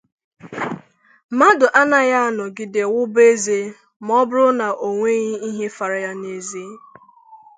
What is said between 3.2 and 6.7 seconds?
eze ma ọ bụrụ na o nweghị ihe fara ya n'eze